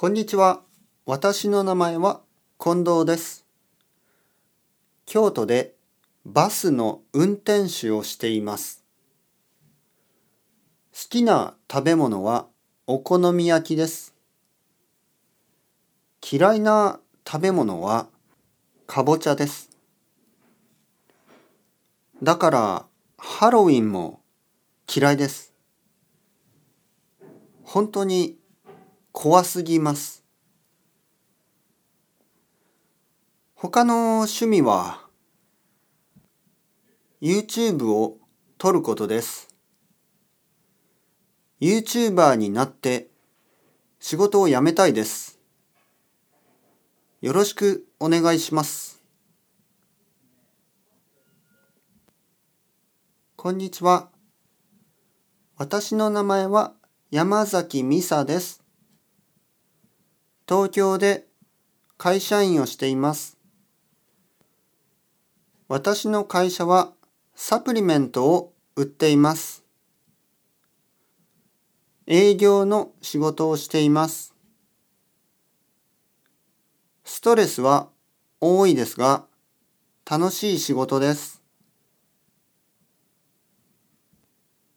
[0.00, 0.62] こんにちは。
[1.06, 2.20] 私の名前は
[2.56, 3.44] 近藤です。
[5.06, 5.74] 京都で
[6.24, 8.84] バスの運転手をしています。
[10.92, 12.46] 好きな食べ物は
[12.86, 14.14] お好み焼きです。
[16.30, 18.06] 嫌いな食べ物は
[18.86, 19.68] かぼちゃです。
[22.22, 22.86] だから
[23.16, 24.20] ハロウィンも
[24.88, 25.52] 嫌いです。
[27.64, 28.38] 本当に
[29.20, 30.22] 怖すぎます。
[33.56, 35.08] 他の趣味は
[37.20, 38.18] YouTube を
[38.58, 39.48] 撮ることです。
[41.60, 43.08] YouTuber になって
[43.98, 45.40] 仕事を辞めたいです。
[47.20, 49.02] よろしくお願いします。
[53.34, 54.10] こんにちは。
[55.56, 56.74] 私の名前は
[57.10, 58.67] 山崎美沙です。
[60.48, 61.26] 東京で
[61.98, 63.36] 会社員をしています。
[65.68, 66.94] 私の会社は
[67.34, 69.62] サプリメントを売っています。
[72.06, 74.34] 営業の仕事をしています。
[77.04, 77.90] ストレスは
[78.40, 79.26] 多いですが
[80.10, 81.42] 楽しい仕事です。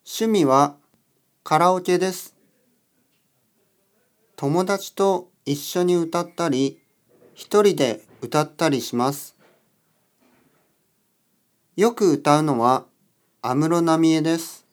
[0.06, 0.76] 趣味は
[1.46, 2.36] カラオケです。
[4.36, 6.80] 友達と一緒に歌ったり、
[7.34, 9.36] 一人で歌ったりします。
[11.76, 12.86] よく歌うのは
[13.42, 14.68] 安室奈美恵です。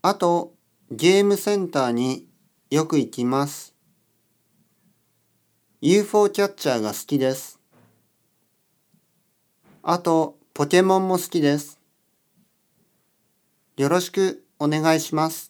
[0.00, 0.54] あと、
[0.90, 2.26] ゲームセンターに
[2.70, 3.74] よく行きます。
[5.82, 7.60] UFO キャッチャーが好きです。
[9.82, 11.78] あと、ポケモンも好きです。
[13.76, 15.47] よろしくお願いします。